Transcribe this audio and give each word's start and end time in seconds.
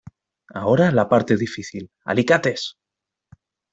Ahora 0.55 0.89
la 0.91 1.07
parte 1.07 1.37
difícil.¡ 1.37 1.91
Alicates! 2.05 2.75